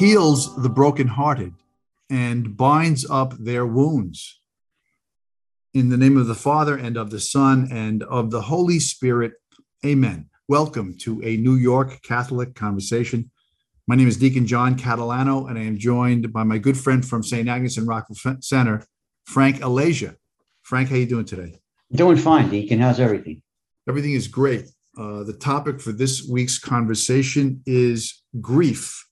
He 0.00 0.06
heals 0.06 0.56
the 0.56 0.70
brokenhearted 0.70 1.52
and 2.08 2.56
binds 2.56 3.04
up 3.10 3.34
their 3.38 3.66
wounds. 3.66 4.40
In 5.74 5.90
the 5.90 5.98
name 5.98 6.16
of 6.16 6.26
the 6.26 6.34
Father 6.34 6.74
and 6.74 6.96
of 6.96 7.10
the 7.10 7.20
Son 7.20 7.68
and 7.70 8.02
of 8.04 8.30
the 8.30 8.40
Holy 8.40 8.78
Spirit, 8.78 9.34
amen. 9.84 10.30
Welcome 10.48 10.96
to 11.00 11.22
a 11.22 11.36
New 11.36 11.56
York 11.56 12.00
Catholic 12.00 12.54
conversation. 12.54 13.30
My 13.86 13.94
name 13.94 14.08
is 14.08 14.16
Deacon 14.16 14.46
John 14.46 14.74
Catalano, 14.74 15.50
and 15.50 15.58
I 15.58 15.64
am 15.64 15.76
joined 15.76 16.32
by 16.32 16.44
my 16.44 16.56
good 16.56 16.78
friend 16.78 17.06
from 17.06 17.22
St. 17.22 17.46
Agnes 17.46 17.76
and 17.76 17.86
Rockville 17.86 18.38
Centre, 18.40 18.86
Frank 19.26 19.58
Alasia. 19.58 20.16
Frank, 20.62 20.88
how 20.88 20.96
you 20.96 21.04
doing 21.04 21.26
today? 21.26 21.60
Doing 21.92 22.16
fine, 22.16 22.48
Deacon. 22.48 22.80
How's 22.80 23.00
everything? 23.00 23.42
Everything 23.86 24.12
is 24.12 24.28
great. 24.28 24.64
Uh, 24.98 25.24
the 25.24 25.36
topic 25.38 25.78
for 25.78 25.92
this 25.92 26.26
week's 26.26 26.58
conversation 26.58 27.62
is 27.66 28.22
grief 28.40 29.04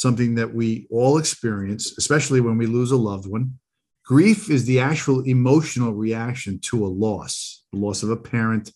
something 0.00 0.34
that 0.36 0.54
we 0.54 0.86
all 0.90 1.18
experience, 1.18 1.98
especially 1.98 2.40
when 2.40 2.56
we 2.56 2.64
lose 2.66 2.90
a 2.90 2.96
loved 2.96 3.28
one. 3.28 3.58
Grief 4.02 4.48
is 4.48 4.64
the 4.64 4.80
actual 4.80 5.20
emotional 5.24 5.92
reaction 5.92 6.58
to 6.58 6.86
a 6.86 6.88
loss, 6.88 7.64
the 7.70 7.78
loss 7.78 8.02
of 8.02 8.08
a 8.08 8.16
parent, 8.16 8.72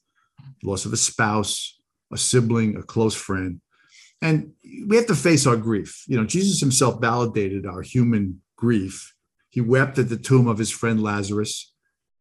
loss 0.62 0.84
of 0.84 0.92
a 0.92 0.98
spouse, 0.98 1.80
a 2.12 2.18
sibling, 2.18 2.76
a 2.76 2.82
close 2.82 3.14
friend. 3.14 3.62
And 4.20 4.52
we 4.86 4.96
have 4.96 5.06
to 5.06 5.14
face 5.14 5.46
our 5.46 5.56
grief. 5.56 6.04
You 6.06 6.18
know, 6.18 6.26
Jesus 6.26 6.60
himself 6.60 7.00
validated 7.00 7.64
our 7.64 7.80
human 7.80 8.42
grief. 8.56 9.14
He 9.48 9.62
wept 9.62 9.98
at 9.98 10.10
the 10.10 10.18
tomb 10.18 10.46
of 10.46 10.58
his 10.58 10.70
friend 10.70 11.02
Lazarus, 11.02 11.72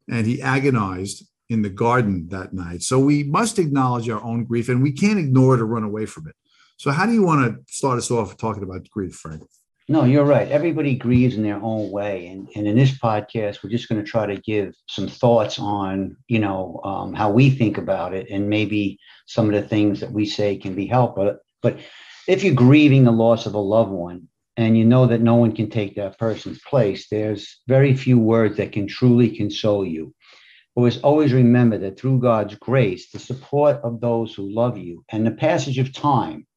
and 0.09 0.25
he 0.25 0.41
agonized 0.41 1.27
in 1.49 1.61
the 1.61 1.69
garden 1.69 2.29
that 2.29 2.53
night. 2.53 2.83
So 2.83 2.99
we 2.99 3.23
must 3.23 3.59
acknowledge 3.59 4.07
our 4.07 4.23
own 4.23 4.45
grief, 4.45 4.69
and 4.69 4.81
we 4.81 4.93
can't 4.93 5.19
ignore 5.19 5.55
it 5.55 5.61
or 5.61 5.65
run 5.65 5.83
away 5.83 6.05
from 6.05 6.29
it. 6.29 6.35
So, 6.77 6.91
how 6.91 7.05
do 7.05 7.13
you 7.13 7.23
want 7.23 7.65
to 7.67 7.73
start 7.73 7.97
us 7.97 8.11
off 8.11 8.37
talking 8.37 8.63
about 8.63 8.89
grief, 8.89 9.15
Frank? 9.15 9.43
No, 9.89 10.05
you're 10.05 10.23
right. 10.23 10.47
Everybody 10.47 10.95
grieves 10.95 11.35
in 11.35 11.43
their 11.43 11.61
own 11.61 11.91
way, 11.91 12.27
and 12.27 12.47
and 12.55 12.67
in 12.67 12.75
this 12.75 12.97
podcast, 12.97 13.63
we're 13.63 13.69
just 13.69 13.89
going 13.89 14.03
to 14.03 14.09
try 14.09 14.25
to 14.25 14.41
give 14.41 14.73
some 14.87 15.07
thoughts 15.07 15.59
on 15.59 16.15
you 16.27 16.39
know 16.39 16.79
um, 16.83 17.13
how 17.13 17.29
we 17.29 17.49
think 17.49 17.77
about 17.77 18.13
it, 18.13 18.29
and 18.29 18.49
maybe 18.49 18.97
some 19.27 19.47
of 19.47 19.61
the 19.61 19.67
things 19.67 19.99
that 19.99 20.11
we 20.11 20.25
say 20.25 20.57
can 20.57 20.73
be 20.73 20.87
helpful. 20.87 21.25
But 21.25 21.39
but 21.61 21.79
if 22.27 22.43
you're 22.43 22.55
grieving 22.55 23.03
the 23.03 23.11
loss 23.11 23.45
of 23.45 23.55
a 23.55 23.59
loved 23.59 23.91
one, 23.91 24.29
and 24.55 24.77
you 24.77 24.85
know 24.85 25.05
that 25.07 25.21
no 25.21 25.35
one 25.35 25.53
can 25.53 25.69
take 25.69 25.95
that 25.95 26.17
person's 26.17 26.59
place, 26.61 27.07
there's 27.09 27.61
very 27.67 27.93
few 27.95 28.17
words 28.19 28.57
that 28.57 28.71
can 28.71 28.87
truly 28.87 29.35
console 29.35 29.85
you. 29.85 30.13
Always, 30.75 30.97
always 31.01 31.33
remember 31.33 31.77
that 31.79 31.99
through 31.99 32.19
God's 32.19 32.55
grace, 32.55 33.11
the 33.11 33.19
support 33.19 33.81
of 33.83 33.99
those 33.99 34.33
who 34.33 34.49
love 34.49 34.77
you, 34.77 35.03
and 35.11 35.25
the 35.25 35.31
passage 35.31 35.77
of 35.77 35.93
time 35.93 36.47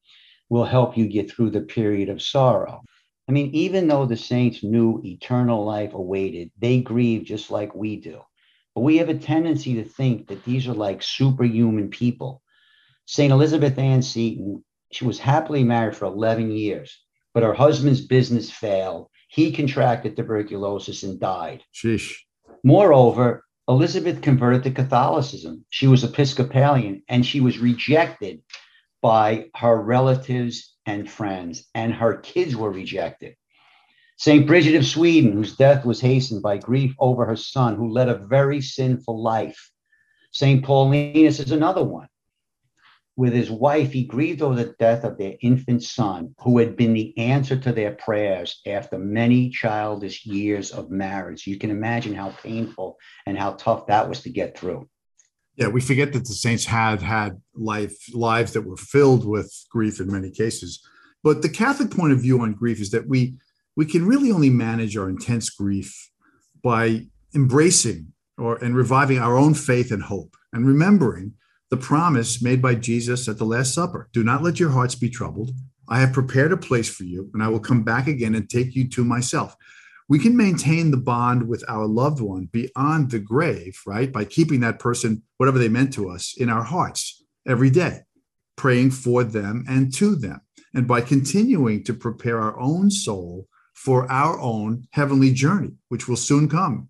will 0.48 0.64
help 0.64 0.96
you 0.96 1.08
get 1.08 1.30
through 1.30 1.50
the 1.50 1.60
period 1.60 2.08
of 2.08 2.22
sorrow. 2.22 2.82
I 3.28 3.32
mean, 3.32 3.50
even 3.54 3.88
though 3.88 4.06
the 4.06 4.16
saints 4.16 4.62
knew 4.62 5.02
eternal 5.04 5.64
life 5.64 5.94
awaited, 5.94 6.50
they 6.58 6.80
grieve 6.80 7.24
just 7.24 7.50
like 7.50 7.74
we 7.74 7.96
do. 7.96 8.20
But 8.74 8.82
we 8.82 8.98
have 8.98 9.08
a 9.08 9.18
tendency 9.18 9.74
to 9.74 9.84
think 9.84 10.28
that 10.28 10.44
these 10.44 10.68
are 10.68 10.74
like 10.74 11.02
superhuman 11.02 11.88
people. 11.88 12.42
St. 13.06 13.32
Elizabeth 13.32 13.78
Ann 13.78 14.02
Seton, 14.02 14.64
she 14.92 15.04
was 15.04 15.18
happily 15.18 15.64
married 15.64 15.96
for 15.96 16.04
11 16.04 16.50
years, 16.52 16.96
but 17.34 17.42
her 17.42 17.54
husband's 17.54 18.00
business 18.00 18.50
failed. 18.50 19.08
He 19.28 19.50
contracted 19.50 20.16
tuberculosis 20.16 21.02
and 21.02 21.18
died. 21.18 21.62
Sheesh. 21.74 22.14
Moreover, 22.62 23.44
Elizabeth 23.68 24.22
converted 24.22 24.62
to 24.62 24.70
Catholicism. 24.70 25.64
She 25.70 25.88
was 25.88 26.04
Episcopalian 26.04 27.02
and 27.08 27.26
she 27.26 27.40
was 27.40 27.58
rejected 27.58 28.40
by 29.06 29.48
her 29.54 29.80
relatives 29.80 30.74
and 30.84 31.08
friends, 31.08 31.68
and 31.76 31.94
her 31.94 32.16
kids 32.16 32.56
were 32.56 32.72
rejected. 32.72 33.36
St. 34.16 34.44
Bridget 34.44 34.74
of 34.74 34.84
Sweden, 34.84 35.30
whose 35.30 35.54
death 35.54 35.84
was 35.84 36.00
hastened 36.00 36.42
by 36.42 36.58
grief 36.58 36.92
over 36.98 37.24
her 37.24 37.36
son, 37.36 37.76
who 37.76 37.92
led 37.92 38.08
a 38.08 38.26
very 38.26 38.60
sinful 38.60 39.22
life. 39.22 39.70
St. 40.32 40.64
Paulinus 40.64 41.38
is 41.38 41.52
another 41.52 41.84
one. 41.84 42.08
With 43.14 43.32
his 43.32 43.48
wife, 43.48 43.92
he 43.92 44.02
grieved 44.02 44.42
over 44.42 44.56
the 44.56 44.74
death 44.76 45.04
of 45.04 45.18
their 45.18 45.36
infant 45.40 45.84
son, 45.84 46.34
who 46.40 46.58
had 46.58 46.76
been 46.76 46.92
the 46.92 47.16
answer 47.16 47.56
to 47.58 47.70
their 47.70 47.92
prayers 47.92 48.60
after 48.66 48.98
many 48.98 49.50
childish 49.50 50.26
years 50.26 50.72
of 50.72 50.90
marriage. 50.90 51.46
You 51.46 51.58
can 51.58 51.70
imagine 51.70 52.12
how 52.12 52.30
painful 52.42 52.98
and 53.24 53.38
how 53.38 53.52
tough 53.52 53.86
that 53.86 54.08
was 54.08 54.22
to 54.22 54.30
get 54.30 54.58
through. 54.58 54.88
Yeah, 55.56 55.68
we 55.68 55.80
forget 55.80 56.12
that 56.12 56.26
the 56.26 56.34
saints 56.34 56.66
had 56.66 57.00
had 57.00 57.40
life 57.54 57.96
lives 58.12 58.52
that 58.52 58.62
were 58.62 58.76
filled 58.76 59.26
with 59.26 59.50
grief 59.70 60.00
in 60.00 60.12
many 60.12 60.30
cases. 60.30 60.86
But 61.22 61.42
the 61.42 61.48
Catholic 61.48 61.90
point 61.90 62.12
of 62.12 62.20
view 62.20 62.40
on 62.40 62.52
grief 62.52 62.80
is 62.80 62.90
that 62.90 63.08
we 63.08 63.36
we 63.74 63.86
can 63.86 64.06
really 64.06 64.30
only 64.30 64.50
manage 64.50 64.96
our 64.96 65.08
intense 65.08 65.50
grief 65.50 66.10
by 66.62 67.06
embracing 67.34 68.12
or 68.38 68.56
and 68.62 68.76
reviving 68.76 69.18
our 69.18 69.36
own 69.36 69.54
faith 69.54 69.90
and 69.90 70.02
hope 70.02 70.36
and 70.52 70.66
remembering 70.66 71.32
the 71.70 71.76
promise 71.76 72.42
made 72.42 72.62
by 72.62 72.74
Jesus 72.74 73.28
at 73.28 73.38
the 73.38 73.44
Last 73.44 73.74
Supper. 73.74 74.08
Do 74.12 74.22
not 74.22 74.42
let 74.42 74.60
your 74.60 74.70
hearts 74.70 74.94
be 74.94 75.10
troubled. 75.10 75.50
I 75.88 76.00
have 76.00 76.12
prepared 76.12 76.52
a 76.52 76.56
place 76.56 76.88
for 76.88 77.04
you, 77.04 77.30
and 77.32 77.42
I 77.42 77.48
will 77.48 77.60
come 77.60 77.82
back 77.82 78.08
again 78.08 78.34
and 78.34 78.48
take 78.48 78.74
you 78.74 78.88
to 78.88 79.04
myself 79.04 79.56
we 80.08 80.18
can 80.18 80.36
maintain 80.36 80.90
the 80.90 80.96
bond 80.96 81.48
with 81.48 81.64
our 81.68 81.86
loved 81.86 82.20
one 82.20 82.46
beyond 82.52 83.10
the 83.10 83.18
grave, 83.18 83.80
right? 83.86 84.12
By 84.12 84.24
keeping 84.24 84.60
that 84.60 84.78
person, 84.78 85.22
whatever 85.36 85.58
they 85.58 85.68
meant 85.68 85.92
to 85.94 86.08
us, 86.10 86.34
in 86.36 86.48
our 86.48 86.62
hearts 86.62 87.24
every 87.46 87.70
day, 87.70 88.00
praying 88.56 88.92
for 88.92 89.24
them 89.24 89.64
and 89.68 89.92
to 89.94 90.14
them, 90.14 90.40
and 90.74 90.86
by 90.86 91.00
continuing 91.00 91.82
to 91.84 91.94
prepare 91.94 92.40
our 92.40 92.58
own 92.58 92.90
soul 92.90 93.48
for 93.74 94.10
our 94.10 94.40
own 94.40 94.86
heavenly 94.92 95.32
journey, 95.32 95.72
which 95.88 96.08
will 96.08 96.16
soon 96.16 96.48
come. 96.48 96.88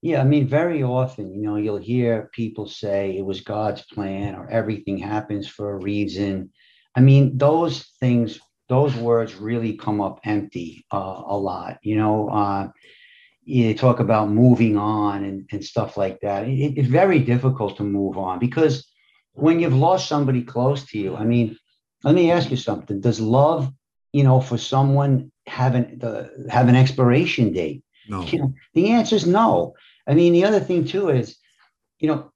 Yeah, 0.00 0.20
I 0.20 0.24
mean, 0.24 0.46
very 0.46 0.82
often, 0.82 1.32
you 1.32 1.40
know, 1.40 1.56
you'll 1.56 1.78
hear 1.78 2.28
people 2.32 2.68
say 2.68 3.16
it 3.16 3.24
was 3.24 3.40
God's 3.40 3.82
plan 3.82 4.34
or 4.34 4.48
everything 4.50 4.98
happens 4.98 5.48
for 5.48 5.72
a 5.72 5.78
reason. 5.78 6.50
I 6.94 7.00
mean, 7.00 7.38
those 7.38 7.86
things 8.00 8.38
those 8.74 8.94
words 8.96 9.36
really 9.36 9.76
come 9.76 10.00
up 10.00 10.18
empty 10.24 10.84
uh, 10.92 11.22
a 11.26 11.36
lot. 11.36 11.78
You 11.82 11.96
know, 11.96 12.28
uh, 12.28 12.68
you 13.44 13.74
talk 13.74 14.00
about 14.00 14.30
moving 14.30 14.76
on 14.76 15.22
and, 15.22 15.48
and 15.52 15.64
stuff 15.64 15.96
like 15.96 16.18
that. 16.22 16.48
It, 16.48 16.78
it's 16.78 16.88
very 16.88 17.20
difficult 17.20 17.76
to 17.76 17.84
move 17.84 18.18
on 18.18 18.40
because 18.40 18.74
when 19.32 19.60
you've 19.60 19.82
lost 19.88 20.08
somebody 20.08 20.42
close 20.42 20.84
to 20.86 20.98
you, 20.98 21.14
I 21.14 21.24
mean, 21.24 21.56
let 22.02 22.16
me 22.16 22.32
ask 22.32 22.50
you 22.50 22.56
something. 22.56 23.00
Does 23.00 23.20
love, 23.20 23.72
you 24.12 24.24
know, 24.24 24.40
for 24.40 24.58
someone 24.58 25.30
have 25.46 25.74
an, 25.76 25.98
the, 26.00 26.48
have 26.50 26.68
an 26.68 26.76
expiration 26.76 27.52
date? 27.52 27.84
No. 28.08 28.22
You 28.24 28.38
know, 28.40 28.54
the 28.74 28.90
answer 28.90 29.14
is 29.14 29.26
no. 29.26 29.74
I 30.06 30.14
mean, 30.14 30.32
the 30.32 30.44
other 30.44 30.60
thing 30.60 30.84
too 30.84 31.10
is, 31.10 31.36
you 32.00 32.08
know, 32.08 32.32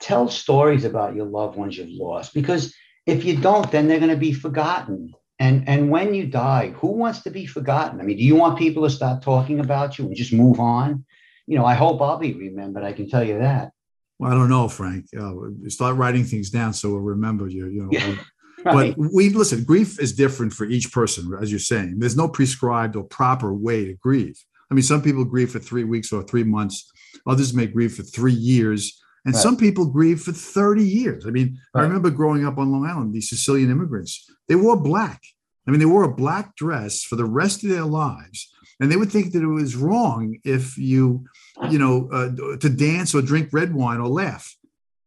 tell 0.00 0.28
stories 0.28 0.84
about 0.84 1.14
your 1.14 1.26
loved 1.26 1.56
ones 1.56 1.78
you've 1.78 1.88
lost 1.90 2.34
because 2.34 2.74
if 3.06 3.24
you 3.24 3.36
don't, 3.36 3.70
then 3.70 3.86
they're 3.86 4.04
going 4.04 4.18
to 4.18 4.26
be 4.28 4.32
forgotten. 4.32 5.14
And 5.38 5.68
and 5.68 5.90
when 5.90 6.14
you 6.14 6.26
die, 6.26 6.70
who 6.70 6.88
wants 6.88 7.22
to 7.22 7.30
be 7.30 7.46
forgotten? 7.46 8.00
I 8.00 8.04
mean, 8.04 8.16
do 8.16 8.24
you 8.24 8.34
want 8.34 8.58
people 8.58 8.82
to 8.82 8.90
stop 8.90 9.22
talking 9.22 9.60
about 9.60 9.98
you 9.98 10.06
and 10.06 10.16
just 10.16 10.32
move 10.32 10.58
on? 10.58 11.04
You 11.46 11.58
know, 11.58 11.64
I 11.64 11.74
hope 11.74 12.02
I'll 12.02 12.18
be 12.18 12.34
remembered. 12.34 12.82
I 12.82 12.92
can 12.92 13.08
tell 13.08 13.22
you 13.22 13.38
that. 13.38 13.70
Well, 14.18 14.32
I 14.32 14.34
don't 14.34 14.48
know, 14.48 14.68
Frank. 14.68 15.06
Uh, 15.18 15.32
start 15.68 15.96
writing 15.96 16.24
things 16.24 16.50
down 16.50 16.74
so 16.74 16.90
we'll 16.90 17.00
remember 17.00 17.46
you. 17.46 17.66
You 17.66 17.82
know. 17.84 17.88
Yeah, 17.92 18.16
right. 18.64 18.96
But 18.96 19.10
we 19.14 19.28
listen. 19.28 19.62
Grief 19.62 20.00
is 20.00 20.12
different 20.12 20.52
for 20.52 20.64
each 20.64 20.92
person, 20.92 21.32
as 21.40 21.50
you're 21.52 21.60
saying. 21.60 21.96
There's 21.98 22.16
no 22.16 22.28
prescribed 22.28 22.96
or 22.96 23.04
proper 23.04 23.54
way 23.54 23.84
to 23.84 23.94
grieve. 23.94 24.42
I 24.70 24.74
mean, 24.74 24.82
some 24.82 25.02
people 25.02 25.24
grieve 25.24 25.52
for 25.52 25.60
three 25.60 25.84
weeks 25.84 26.12
or 26.12 26.22
three 26.24 26.44
months. 26.44 26.90
Others 27.26 27.54
may 27.54 27.66
grieve 27.66 27.94
for 27.94 28.02
three 28.02 28.32
years. 28.32 29.00
And 29.28 29.34
right. 29.34 29.42
some 29.42 29.58
people 29.58 29.84
grieve 29.84 30.22
for 30.22 30.32
30 30.32 30.82
years. 30.82 31.26
I 31.26 31.30
mean, 31.30 31.60
right. 31.74 31.82
I 31.82 31.84
remember 31.84 32.08
growing 32.08 32.46
up 32.46 32.56
on 32.56 32.72
Long 32.72 32.86
Island, 32.86 33.12
these 33.12 33.28
Sicilian 33.28 33.70
immigrants, 33.70 34.24
they 34.48 34.54
wore 34.54 34.74
black. 34.74 35.20
I 35.66 35.70
mean, 35.70 35.80
they 35.80 35.84
wore 35.84 36.04
a 36.04 36.14
black 36.14 36.56
dress 36.56 37.02
for 37.02 37.16
the 37.16 37.26
rest 37.26 37.62
of 37.62 37.68
their 37.68 37.84
lives. 37.84 38.50
And 38.80 38.90
they 38.90 38.96
would 38.96 39.12
think 39.12 39.34
that 39.34 39.42
it 39.42 39.46
was 39.46 39.76
wrong 39.76 40.38
if 40.44 40.78
you, 40.78 41.26
you 41.68 41.78
know, 41.78 42.08
uh, 42.10 42.56
to 42.56 42.70
dance 42.70 43.14
or 43.14 43.20
drink 43.20 43.50
red 43.52 43.74
wine 43.74 44.00
or 44.00 44.08
laugh. 44.08 44.56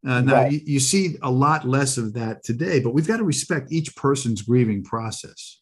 Uh, 0.05 0.21
now, 0.21 0.33
right. 0.33 0.51
you, 0.51 0.59
you 0.65 0.79
see 0.79 1.15
a 1.23 1.31
lot 1.31 1.67
less 1.67 1.97
of 1.97 2.13
that 2.13 2.43
today, 2.43 2.79
but 2.79 2.93
we've 2.93 3.07
got 3.07 3.17
to 3.17 3.23
respect 3.23 3.71
each 3.71 3.95
person's 3.95 4.43
grieving 4.43 4.83
process. 4.83 5.61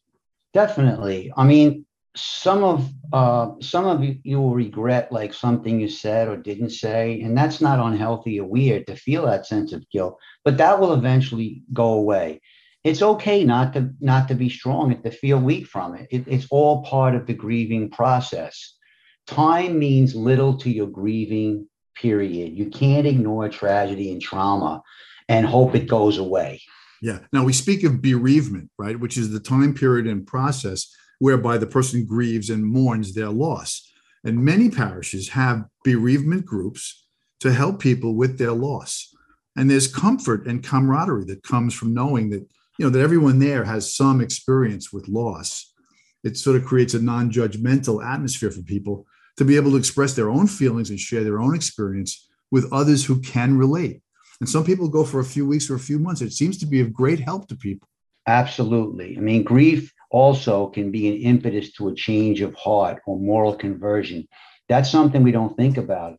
Definitely. 0.54 1.32
I 1.38 1.46
mean, 1.46 1.86
some 2.16 2.64
of 2.64 2.90
uh, 3.14 3.52
some 3.62 3.86
of 3.86 4.04
you, 4.04 4.40
will 4.40 4.54
regret 4.54 5.12
like 5.12 5.34
something 5.34 5.80
you 5.80 5.90
said 5.90 6.28
or 6.28 6.38
didn't 6.38 6.72
say, 6.72 7.22
and 7.22 7.38
that's 7.38 7.62
not 7.62 7.80
unhealthy 7.80 8.40
or 8.40 8.48
weird 8.48 8.88
to 8.88 8.96
feel 8.96 9.26
that 9.26 9.46
sense 9.46 9.74
of 9.74 9.90
guilt. 9.90 10.18
But 10.44 10.58
that 10.58 10.80
will 10.80 10.94
eventually 10.94 11.64
go 11.74 11.94
away 11.94 12.42
it's 12.84 13.02
okay 13.02 13.44
not 13.44 13.74
to 13.74 13.94
not 14.00 14.28
to 14.30 14.36
be 14.36 14.50
strong 14.50 14.94
and 14.94 15.04
to 15.04 15.12
feel 15.12 15.40
weak 15.40 15.68
from 15.68 15.96
it. 15.96 16.08
it. 16.12 16.24
It's 16.28 16.48
all 16.50 16.84
part 16.84 17.16
of 17.16 17.26
the 17.26 17.34
grieving 17.34 17.90
process. 17.90 18.76
Time 19.28 19.78
means 19.78 20.16
little 20.16 20.58
to 20.58 20.70
your 20.70 20.88
grieving 20.88 21.68
period. 21.96 22.58
You 22.58 22.70
can't 22.70 23.06
ignore 23.06 23.50
tragedy 23.50 24.12
and 24.12 24.22
trauma 24.22 24.82
and 25.28 25.46
hope 25.46 25.76
it 25.76 25.88
goes 25.88 26.18
away. 26.18 26.62
Yeah. 27.02 27.20
Now 27.32 27.44
we 27.44 27.54
speak 27.54 27.84
of 27.84 28.02
bereavement, 28.02 28.72
right, 28.78 29.00
which 29.00 29.18
is 29.18 29.32
the 29.32 29.40
time 29.40 29.74
period 29.74 30.08
and 30.08 30.26
process 30.26 30.94
whereby 31.20 31.58
the 31.58 31.68
person 31.68 32.06
grieves 32.06 32.50
and 32.50 32.66
mourns 32.66 33.14
their 33.14 33.30
loss. 33.30 33.92
And 34.24 34.44
many 34.44 34.70
parishes 34.70 35.30
have 35.30 35.66
bereavement 35.84 36.46
groups 36.46 37.06
to 37.42 37.54
help 37.54 37.80
people 37.80 38.16
with 38.16 38.38
their 38.38 38.52
loss. 38.52 39.16
And 39.56 39.70
there's 39.70 39.94
comfort 39.94 40.48
and 40.48 40.64
camaraderie 40.64 41.26
that 41.26 41.44
comes 41.44 41.74
from 41.74 41.94
knowing 41.94 42.30
that, 42.32 42.48
you 42.78 42.86
know, 42.86 42.90
that 42.90 43.02
everyone 43.02 43.40
there 43.40 43.64
has 43.64 43.94
some 43.94 44.22
experience 44.22 44.92
with 44.92 45.08
loss. 45.08 45.74
It 46.24 46.38
sort 46.38 46.58
of 46.58 46.66
creates 46.66 46.94
a 46.94 47.02
non-judgmental 47.02 48.06
atmosphere 48.06 48.52
for 48.52 48.62
people 48.62 49.06
to 49.38 49.46
be 49.46 49.56
able 49.56 49.72
to 49.72 49.78
express 49.78 50.14
their 50.14 50.30
own 50.30 50.48
feelings 50.48 50.90
and 50.90 51.00
share 51.00 51.24
their 51.24 51.40
own 51.40 51.56
experience 51.56 52.28
with 52.52 52.72
others 52.74 53.06
who 53.06 53.22
can 53.22 53.58
relate. 53.58 54.02
And 54.42 54.50
some 54.50 54.64
people 54.64 54.88
go 54.88 55.04
for 55.04 55.20
a 55.20 55.26
few 55.26 55.46
weeks 55.46 55.70
or 55.70 55.76
a 55.76 55.80
few 55.80 56.00
months. 56.00 56.22
It 56.22 56.34
seems 56.34 56.58
to 56.60 56.66
be 56.66 56.82
of 56.82 56.94
great 56.94 57.20
help 57.20 57.48
to 57.50 57.56
people. 57.56 57.88
Absolutely. 58.28 59.18
I 59.18 59.22
mean, 59.22 59.44
grief 59.44 59.94
also 60.10 60.68
can 60.68 60.92
be 60.92 61.08
an 61.08 61.22
impetus 61.22 61.72
to 61.74 61.90
a 61.90 61.96
change 61.96 62.42
of 62.42 62.56
heart 62.56 63.02
or 63.06 63.20
moral 63.20 63.56
conversion. 63.56 64.28
That's 64.68 64.90
something 64.90 65.24
we 65.24 65.32
don't 65.32 65.56
think 65.56 65.78
about, 65.78 66.18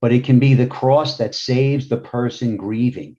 but 0.00 0.12
it 0.12 0.24
can 0.24 0.38
be 0.38 0.54
the 0.54 0.66
cross 0.66 1.18
that 1.18 1.34
saves 1.34 1.88
the 1.88 1.96
person 1.96 2.56
grieving. 2.56 3.16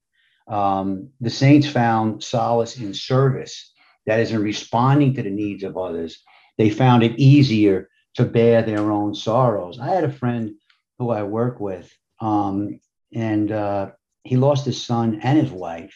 Um, 0.48 1.10
the 1.22 1.30
saints 1.30 1.68
found 1.68 2.24
solace 2.24 2.78
in 2.78 2.94
service, 2.94 3.72
that 4.06 4.20
is, 4.20 4.32
in 4.32 4.42
responding 4.42 5.14
to 5.14 5.24
the 5.24 5.30
needs 5.30 5.64
of 5.64 5.78
others. 5.78 6.22
They 6.58 6.70
found 6.70 7.04
it 7.04 7.18
easier 7.18 7.90
to 8.16 8.26
bear 8.26 8.62
their 8.62 8.92
own 8.92 9.16
sorrows. 9.16 9.80
I 9.80 9.88
had 9.88 10.04
a 10.04 10.12
friend 10.12 10.56
who 11.00 11.10
I 11.10 11.24
work 11.24 11.60
with, 11.60 11.92
um, 12.20 12.80
and 13.14 13.52
uh, 13.52 13.92
he 14.24 14.38
lost 14.38 14.66
his 14.66 14.84
son 14.84 15.20
and 15.24 15.40
his 15.40 15.52
wife. 15.52 15.96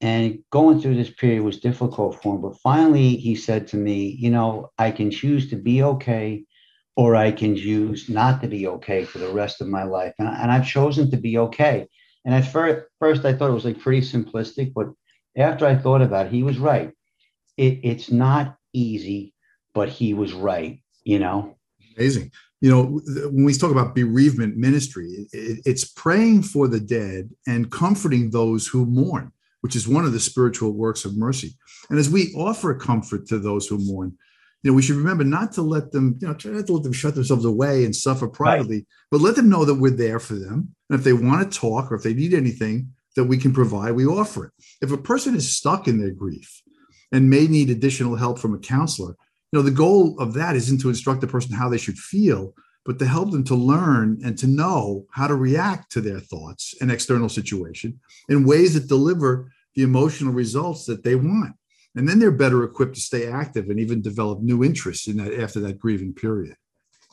And 0.00 0.38
going 0.50 0.80
through 0.80 0.96
this 0.96 1.10
period 1.10 1.42
was 1.42 1.60
difficult 1.60 2.22
for 2.22 2.34
him. 2.34 2.40
But 2.40 2.58
finally, 2.58 3.16
he 3.16 3.34
said 3.34 3.66
to 3.68 3.76
me, 3.76 4.16
You 4.18 4.30
know, 4.30 4.70
I 4.78 4.90
can 4.90 5.10
choose 5.10 5.50
to 5.50 5.56
be 5.56 5.82
okay, 5.82 6.44
or 6.96 7.16
I 7.16 7.32
can 7.32 7.56
choose 7.56 8.08
not 8.08 8.40
to 8.42 8.48
be 8.48 8.66
okay 8.66 9.04
for 9.04 9.18
the 9.18 9.32
rest 9.32 9.60
of 9.60 9.68
my 9.68 9.84
life. 9.84 10.14
And, 10.18 10.28
and 10.28 10.50
I've 10.50 10.66
chosen 10.66 11.10
to 11.10 11.16
be 11.16 11.38
okay. 11.38 11.86
And 12.24 12.34
at 12.34 12.50
first, 12.50 12.86
first, 12.98 13.24
I 13.24 13.32
thought 13.32 13.50
it 13.50 13.54
was 13.54 13.64
like 13.64 13.80
pretty 13.80 14.00
simplistic. 14.00 14.72
But 14.74 14.88
after 15.36 15.66
I 15.66 15.76
thought 15.76 16.02
about 16.02 16.26
it, 16.26 16.32
he 16.32 16.42
was 16.42 16.58
right. 16.58 16.92
It, 17.56 17.80
it's 17.82 18.10
not 18.10 18.56
easy, 18.72 19.34
but 19.74 19.88
he 19.88 20.14
was 20.14 20.32
right, 20.32 20.82
you 21.04 21.18
know? 21.18 21.56
Amazing 21.96 22.30
you 22.60 22.70
know, 22.70 23.00
when 23.30 23.44
we 23.44 23.54
talk 23.54 23.70
about 23.70 23.94
bereavement 23.94 24.56
ministry, 24.56 25.26
it's 25.32 25.84
praying 25.84 26.42
for 26.42 26.68
the 26.68 26.80
dead 26.80 27.30
and 27.46 27.70
comforting 27.70 28.30
those 28.30 28.66
who 28.66 28.84
mourn, 28.84 29.32
which 29.60 29.76
is 29.76 29.88
one 29.88 30.04
of 30.04 30.12
the 30.12 30.20
spiritual 30.20 30.72
works 30.72 31.04
of 31.04 31.16
mercy. 31.16 31.56
And 31.88 31.98
as 31.98 32.10
we 32.10 32.32
offer 32.34 32.74
comfort 32.74 33.26
to 33.28 33.38
those 33.38 33.66
who 33.66 33.78
mourn, 33.78 34.16
you 34.62 34.70
know, 34.70 34.74
we 34.74 34.82
should 34.82 34.96
remember 34.96 35.24
not 35.24 35.52
to 35.52 35.62
let 35.62 35.90
them, 35.90 36.18
you 36.20 36.28
know, 36.28 36.34
try 36.34 36.52
not 36.52 36.66
to 36.66 36.74
let 36.74 36.82
them 36.82 36.92
shut 36.92 37.14
themselves 37.14 37.44
away 37.44 37.84
and 37.84 37.96
suffer 37.96 38.28
privately, 38.28 38.76
right. 38.76 38.86
but 39.10 39.20
let 39.20 39.36
them 39.36 39.48
know 39.48 39.64
that 39.64 39.76
we're 39.76 39.90
there 39.90 40.20
for 40.20 40.34
them. 40.34 40.74
And 40.88 40.98
if 40.98 41.04
they 41.04 41.12
want 41.12 41.50
to 41.50 41.58
talk 41.58 41.90
or 41.90 41.94
if 41.94 42.02
they 42.02 42.12
need 42.12 42.34
anything 42.34 42.92
that 43.16 43.24
we 43.24 43.38
can 43.38 43.52
provide, 43.52 43.92
we 43.92 44.06
offer 44.06 44.46
it. 44.46 44.52
If 44.82 44.92
a 44.92 44.98
person 44.98 45.34
is 45.34 45.56
stuck 45.56 45.88
in 45.88 45.98
their 45.98 46.10
grief 46.10 46.62
and 47.10 47.30
may 47.30 47.46
need 47.46 47.70
additional 47.70 48.16
help 48.16 48.38
from 48.38 48.54
a 48.54 48.58
counselor, 48.58 49.16
you 49.52 49.58
know 49.58 49.62
the 49.62 49.70
goal 49.70 50.16
of 50.20 50.34
that 50.34 50.56
isn't 50.56 50.80
to 50.82 50.90
instruct 50.90 51.20
the 51.20 51.26
person 51.26 51.54
how 51.54 51.68
they 51.68 51.78
should 51.78 51.98
feel 51.98 52.54
but 52.84 52.98
to 52.98 53.06
help 53.06 53.30
them 53.30 53.44
to 53.44 53.54
learn 53.54 54.18
and 54.24 54.38
to 54.38 54.46
know 54.46 55.06
how 55.12 55.26
to 55.26 55.34
react 55.34 55.92
to 55.92 56.00
their 56.00 56.20
thoughts 56.20 56.74
and 56.80 56.90
external 56.90 57.28
situation 57.28 58.00
in 58.28 58.44
ways 58.44 58.74
that 58.74 58.88
deliver 58.88 59.52
the 59.74 59.82
emotional 59.82 60.32
results 60.32 60.86
that 60.86 61.04
they 61.04 61.14
want. 61.14 61.54
And 61.94 62.08
then 62.08 62.18
they're 62.18 62.30
better 62.30 62.64
equipped 62.64 62.94
to 62.94 63.00
stay 63.00 63.26
active 63.26 63.68
and 63.68 63.78
even 63.80 64.00
develop 64.00 64.40
new 64.40 64.64
interests 64.64 65.08
in 65.08 65.16
that 65.18 65.34
after 65.34 65.60
that 65.60 65.78
grieving 65.78 66.14
period. 66.14 66.56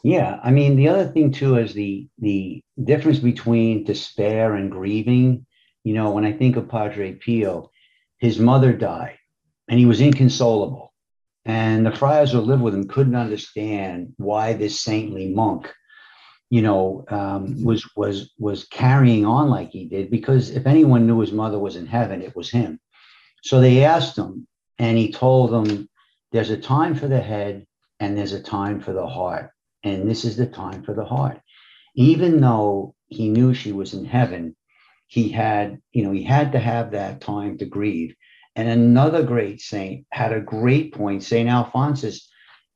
Yeah 0.04 0.40
i 0.44 0.52
mean 0.52 0.76
the 0.76 0.88
other 0.88 1.08
thing 1.08 1.32
too 1.32 1.58
is 1.58 1.74
the 1.74 2.08
the 2.20 2.62
difference 2.84 3.20
between 3.20 3.84
despair 3.84 4.56
and 4.56 4.72
grieving. 4.72 5.46
You 5.84 5.94
know 5.94 6.12
when 6.12 6.26
i 6.26 6.34
think 6.34 6.56
of 6.56 6.70
padre 6.70 7.14
pio 7.14 7.72
his 8.20 8.40
mother 8.40 8.74
died 8.74 9.18
and 9.68 9.80
he 9.80 9.86
was 9.86 10.02
inconsolable 10.02 10.94
and 11.48 11.86
the 11.86 11.96
friars 11.96 12.34
who 12.34 12.42
lived 12.42 12.62
with 12.62 12.76
him 12.76 12.90
couldn't 12.90 13.16
understand 13.16 14.14
why 14.18 14.52
this 14.52 14.82
saintly 14.82 15.30
monk, 15.30 15.74
you 16.50 16.62
know, 16.62 17.06
um, 17.08 17.64
was 17.64 17.90
was 17.96 18.34
was 18.38 18.66
carrying 18.66 19.26
on 19.26 19.50
like 19.50 19.70
he 19.70 19.86
did. 19.88 20.12
Because 20.12 20.50
if 20.50 20.68
anyone 20.68 21.08
knew 21.08 21.22
his 21.22 21.32
mother 21.32 21.58
was 21.58 21.78
in 21.78 21.86
heaven, 21.86 22.22
it 22.22 22.36
was 22.36 22.52
him. 22.52 22.82
So 23.44 23.62
they 23.62 23.86
asked 23.86 24.18
him, 24.18 24.46
and 24.78 24.98
he 24.98 25.14
told 25.14 25.52
them, 25.52 25.88
"There's 26.34 26.50
a 26.50 26.58
time 26.58 26.96
for 26.96 27.08
the 27.08 27.22
head, 27.22 27.66
and 28.02 28.18
there's 28.18 28.34
a 28.34 28.44
time 28.44 28.82
for 28.82 28.92
the 28.92 29.08
heart, 29.08 29.52
and 29.84 30.10
this 30.10 30.26
is 30.26 30.36
the 30.36 30.48
time 30.48 30.84
for 30.84 30.94
the 30.94 31.06
heart." 31.06 31.40
Even 31.96 32.42
though 32.42 32.94
he 33.08 33.30
knew 33.30 33.54
she 33.54 33.72
was 33.72 33.94
in 33.94 34.04
heaven, 34.04 34.54
he 35.08 35.30
had, 35.30 35.80
you 35.94 36.04
know, 36.04 36.12
he 36.12 36.24
had 36.24 36.52
to 36.52 36.60
have 36.60 36.92
that 36.92 37.22
time 37.22 37.58
to 37.60 37.66
grieve 37.66 38.14
and 38.58 38.68
another 38.68 39.22
great 39.22 39.62
saint 39.62 40.06
had 40.12 40.34
a 40.34 40.42
great 40.42 40.92
point, 40.94 41.24
St. 41.24 41.48
Alphonsus. 41.48 42.28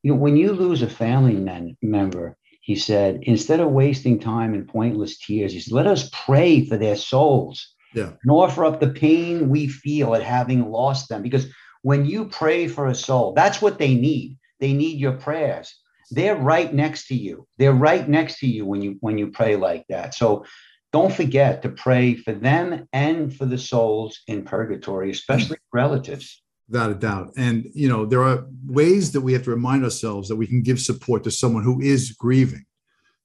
You 0.04 0.14
know, 0.14 0.20
when 0.20 0.38
you 0.38 0.54
lose 0.54 0.84
a 0.84 0.90
family 0.90 1.34
men, 1.34 1.76
member, 1.82 2.38
he 2.62 2.76
said, 2.76 3.20
instead 3.24 3.60
of 3.60 3.72
wasting 3.72 4.20
time 4.20 4.54
in 4.54 4.68
pointless 4.68 5.18
tears, 5.18 5.54
he 5.54 5.60
said, 5.60 5.74
let 5.74 5.88
us 5.88 6.10
pray 6.26 6.66
for 6.66 6.78
their 6.78 6.96
souls 6.96 7.74
yeah. 7.96 8.12
and 8.22 8.32
offer 8.32 8.64
up 8.64 8.80
the 8.80 8.90
pain 8.90 9.50
we 9.50 9.68
feel 9.68 10.14
at 10.14 10.22
having 10.22 10.70
lost 10.70 11.10
them. 11.10 11.24
Because 11.24 11.48
when 11.82 12.06
you 12.06 12.26
pray 12.26 12.68
for 12.68 12.86
a 12.86 12.96
soul, 12.96 13.34
that's 13.34 13.60
what 13.60 13.80
they 13.80 13.96
need. 13.96 14.38
They 14.60 14.74
need 14.74 15.00
your 15.00 15.14
prayers. 15.14 15.76
They're 16.12 16.36
right 16.36 16.72
next 16.72 17.08
to 17.08 17.16
you. 17.16 17.48
They're 17.58 17.74
right 17.74 18.08
next 18.08 18.38
to 18.40 18.48
you 18.48 18.68
when 18.68 18.84
you 18.84 18.98
when 19.00 19.18
you 19.18 19.32
pray 19.32 19.56
like 19.56 19.86
that. 19.90 20.14
So 20.14 20.46
don't 20.92 21.14
forget 21.14 21.62
to 21.62 21.70
pray 21.70 22.16
for 22.16 22.34
them 22.34 22.88
and 22.92 23.36
for 23.36 23.46
the 23.46 23.58
souls 23.58 24.20
in 24.28 24.44
purgatory, 24.44 25.12
especially 25.12 25.56
mm. 25.56 25.74
relatives. 25.74 26.44
Without 26.68 26.92
a 26.92 26.96
doubt. 26.96 27.32
And, 27.38 27.66
you 27.74 27.90
know, 27.90 28.06
there 28.06 28.24
are 28.24 28.46
ways 28.66 29.12
that 29.12 29.22
we 29.22 29.34
have 29.34 29.44
to 29.44 29.52
remind 29.52 29.84
ourselves 29.84 30.30
that 30.30 30.36
we 30.36 30.48
can 30.48 30.64
give 30.64 30.80
support 30.80 31.24
to 31.24 31.32
someone 31.32 31.64
who 31.64 31.82
is 31.82 32.12
grieving. 32.12 32.66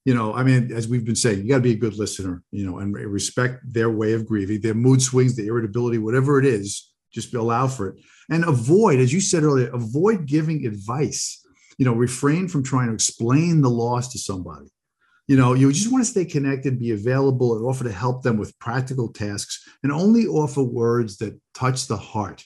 You 0.05 0.15
know, 0.15 0.33
I 0.33 0.43
mean, 0.43 0.71
as 0.71 0.87
we've 0.87 1.05
been 1.05 1.15
saying, 1.15 1.41
you 1.41 1.49
got 1.49 1.57
to 1.57 1.61
be 1.61 1.73
a 1.73 1.77
good 1.77 1.97
listener, 1.97 2.41
you 2.51 2.65
know, 2.65 2.79
and 2.79 2.93
respect 2.93 3.61
their 3.73 3.89
way 3.89 4.13
of 4.13 4.25
grieving, 4.25 4.61
their 4.61 4.73
mood 4.73 5.01
swings, 5.01 5.35
the 5.35 5.47
irritability, 5.47 5.97
whatever 5.97 6.39
it 6.39 6.45
is, 6.45 6.93
just 7.11 7.33
allow 7.33 7.67
for 7.67 7.89
it. 7.89 7.95
And 8.29 8.45
avoid, 8.45 8.99
as 8.99 9.11
you 9.11 9.19
said 9.19 9.43
earlier, 9.43 9.69
avoid 9.73 10.25
giving 10.25 10.65
advice. 10.65 11.43
You 11.77 11.85
know, 11.85 11.93
refrain 11.93 12.47
from 12.47 12.63
trying 12.63 12.87
to 12.87 12.93
explain 12.93 13.61
the 13.61 13.69
loss 13.69 14.11
to 14.13 14.17
somebody 14.17 14.67
you 15.27 15.35
know 15.35 15.53
you 15.53 15.71
just 15.71 15.91
want 15.91 16.03
to 16.03 16.09
stay 16.09 16.25
connected 16.25 16.79
be 16.79 16.91
available 16.91 17.55
and 17.55 17.65
offer 17.65 17.83
to 17.83 17.91
help 17.91 18.23
them 18.23 18.37
with 18.37 18.57
practical 18.59 19.09
tasks 19.09 19.67
and 19.83 19.91
only 19.91 20.25
offer 20.25 20.63
words 20.63 21.17
that 21.17 21.39
touch 21.53 21.87
the 21.87 21.97
heart 21.97 22.45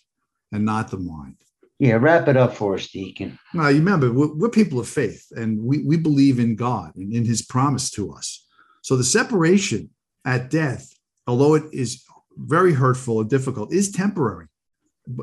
and 0.51 0.65
not 0.65 0.89
the 0.89 0.97
mind. 0.97 1.37
Yeah 1.79 1.93
wrap 1.93 2.27
it 2.27 2.37
up 2.37 2.55
for 2.55 2.75
us 2.75 2.87
deacon. 2.87 3.39
Now 3.53 3.69
you 3.69 3.79
remember 3.79 4.11
we're, 4.11 4.33
we're 4.33 4.49
people 4.49 4.79
of 4.79 4.87
faith 4.87 5.27
and 5.35 5.61
we, 5.61 5.83
we 5.83 5.97
believe 5.97 6.39
in 6.39 6.55
god 6.55 6.95
and 6.95 7.13
in 7.13 7.23
his 7.23 7.41
promise 7.43 7.89
to 7.91 8.13
us. 8.13 8.45
So 8.81 8.97
the 8.97 9.03
separation 9.03 9.91
at 10.25 10.49
death 10.49 10.87
although 11.27 11.53
it 11.53 11.63
is 11.71 12.03
very 12.35 12.73
hurtful 12.73 13.21
and 13.21 13.29
difficult 13.29 13.71
is 13.71 13.91
temporary. 13.91 14.47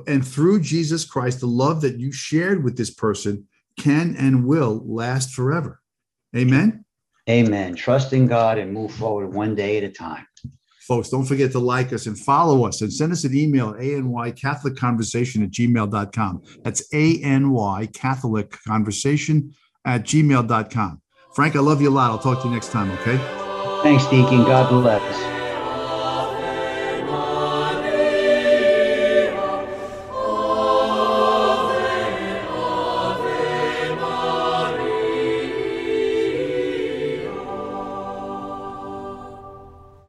And 0.07 0.27
through 0.27 0.61
jesus 0.61 1.05
christ 1.05 1.41
the 1.41 1.47
love 1.47 1.81
that 1.81 1.99
you 1.99 2.12
shared 2.12 2.62
with 2.62 2.77
this 2.77 2.91
person 2.91 3.49
can 3.77 4.17
and 4.17 4.45
will 4.45 4.83
last 4.87 5.33
forever. 5.33 5.81
Amen 6.37 6.85
Amen. 7.28 7.75
Trust 7.75 8.12
in 8.12 8.26
God 8.26 8.58
and 8.58 8.73
move 8.73 8.92
forward 8.92 9.35
one 9.35 9.54
day 9.54 9.76
at 9.76 9.85
a 9.85 9.90
time. 9.90 10.26
Folks, 10.80 11.11
don't 11.11 11.26
forget 11.26 11.52
to 11.52 11.58
like 11.58 11.92
us 11.92 12.06
and 12.06 12.18
follow 12.18 12.66
us 12.66 12.80
and 12.80 12.90
send 12.90 13.12
us 13.12 13.25
an 13.25 13.37
email 13.37 13.75
at 13.75 13.82
any 13.82 14.32
Catholic 14.32 14.75
Conversation 14.75 15.42
at 15.42 15.50
gmail.com. 15.50 16.42
That's 16.64 16.82
any 16.94 17.87
Catholic 17.88 18.56
Conversation 18.66 19.54
at 19.85 20.04
gmail.com. 20.04 21.02
Frank, 21.35 21.56
I 21.56 21.61
love 21.61 21.82
you 21.82 21.90
a 21.90 21.90
lot. 21.90 22.11
I'll 22.11 22.18
talk 22.18 22.40
to 22.42 22.49
you 22.49 22.54
next 22.54 22.70
time, 22.73 22.90
okay? 22.92 23.18
Thanks, 23.82 24.06
Deacon. 24.06 24.44
God 24.44 24.70
bless. 24.70 25.38